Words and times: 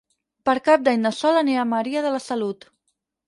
Per 0.49 0.53
Cap 0.67 0.85
d'Any 0.87 1.03
na 1.03 1.11
Sol 1.17 1.37
anirà 1.43 1.61
a 1.63 1.67
Maria 1.75 2.03
de 2.07 2.13
la 2.17 2.23
Salut. 2.31 2.67